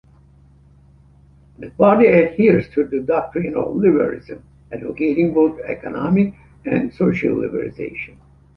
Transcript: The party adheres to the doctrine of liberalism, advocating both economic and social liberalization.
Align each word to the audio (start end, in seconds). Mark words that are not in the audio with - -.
The 1.59 1.69
party 1.69 2.07
adheres 2.07 2.67
to 2.69 2.85
the 2.85 3.01
doctrine 3.01 3.53
of 3.53 3.75
liberalism, 3.75 4.41
advocating 4.71 5.31
both 5.31 5.59
economic 5.59 6.33
and 6.65 6.91
social 6.91 7.35
liberalization. 7.35 8.17